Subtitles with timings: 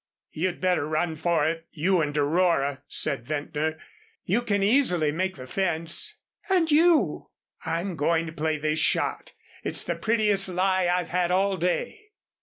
[0.31, 3.77] "You'd better run for it, you and Aurora," said Ventnor.
[4.25, 6.15] "You can easily make the fence."
[6.49, 7.29] "And you?"
[7.65, 9.33] "I'm going to play this shot.
[9.63, 12.13] It's the prettiest lie I've had all day."